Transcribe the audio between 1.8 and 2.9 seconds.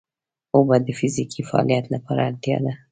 لپاره اړتیا ده